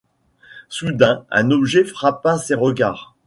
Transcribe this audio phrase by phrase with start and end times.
[0.67, 3.15] Soudain, un objet frappa ses regards.